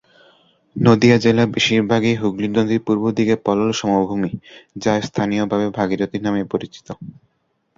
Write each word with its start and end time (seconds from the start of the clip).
নদিয়া 0.75 1.17
জেলা 1.17 1.43
বেশিরভাগই 1.55 2.15
হুগলী 2.15 2.47
নদীর 2.49 2.81
পূর্বদিকে 2.85 3.35
পলল 3.45 3.69
সমভূমি, 3.73 4.31
যা 4.77 4.93
স্থানীয়ভাবে 5.01 5.67
ভাগীরথী 5.77 6.17
নামে 6.19 6.43
পরিচিত। 6.51 6.87